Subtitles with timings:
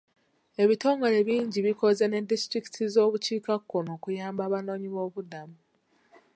[0.63, 5.57] Ebitongole bingi bikoze ne disitulikiti z'obukiikakkono okuyamba abanoonyiboobubudamu.